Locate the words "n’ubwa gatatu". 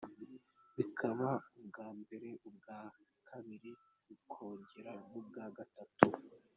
5.09-6.05